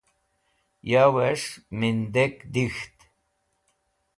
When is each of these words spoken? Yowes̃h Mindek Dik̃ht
Yowes̃h 0.89 1.51
Mindek 1.79 2.35
Dik̃ht 2.53 2.97